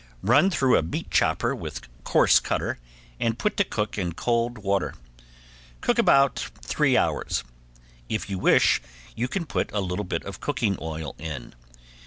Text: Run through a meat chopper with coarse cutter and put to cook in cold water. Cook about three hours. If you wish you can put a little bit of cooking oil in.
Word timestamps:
Run 0.23 0.49
through 0.49 0.79
a 0.79 0.81
meat 0.81 1.11
chopper 1.11 1.53
with 1.55 1.81
coarse 2.03 2.39
cutter 2.39 2.79
and 3.19 3.37
put 3.37 3.55
to 3.57 3.63
cook 3.63 3.99
in 3.99 4.13
cold 4.15 4.57
water. 4.57 4.95
Cook 5.79 5.99
about 5.99 6.39
three 6.65 6.97
hours. 6.97 7.43
If 8.09 8.27
you 8.27 8.39
wish 8.39 8.81
you 9.15 9.27
can 9.27 9.45
put 9.45 9.71
a 9.71 9.79
little 9.79 10.03
bit 10.05 10.23
of 10.23 10.39
cooking 10.39 10.75
oil 10.81 11.13
in. 11.19 11.53